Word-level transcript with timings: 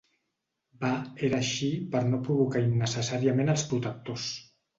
Va 0.83 0.93
era 1.27 1.37
així 1.45 1.69
per 1.91 2.01
no 2.07 2.21
provocar 2.29 2.63
innecessàriament 2.69 3.53
els 3.57 3.67
protectors. 3.75 4.27